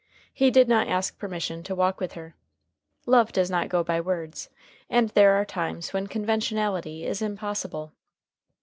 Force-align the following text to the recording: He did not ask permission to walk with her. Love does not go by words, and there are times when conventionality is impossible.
He 0.33 0.49
did 0.49 0.67
not 0.67 0.87
ask 0.87 1.19
permission 1.19 1.61
to 1.61 1.75
walk 1.75 1.99
with 1.99 2.13
her. 2.13 2.35
Love 3.05 3.31
does 3.31 3.51
not 3.51 3.69
go 3.69 3.83
by 3.83 4.01
words, 4.01 4.49
and 4.89 5.09
there 5.09 5.35
are 5.35 5.45
times 5.45 5.93
when 5.93 6.07
conventionality 6.07 7.05
is 7.05 7.21
impossible. 7.21 7.93